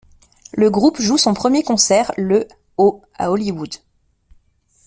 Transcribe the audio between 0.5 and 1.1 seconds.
Le groupe